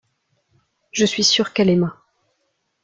[0.91, 1.95] Je suis sûr qu’elle aima.